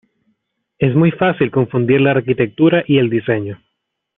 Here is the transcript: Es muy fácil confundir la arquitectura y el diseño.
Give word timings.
Es 0.79 0.95
muy 0.95 1.11
fácil 1.11 1.51
confundir 1.51 2.01
la 2.01 2.09
arquitectura 2.09 2.83
y 2.87 2.97
el 2.97 3.11
diseño. 3.11 3.61